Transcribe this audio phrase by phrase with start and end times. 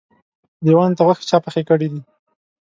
[0.65, 2.01] لېوانو ته غوښې چا پخې کړي دي؟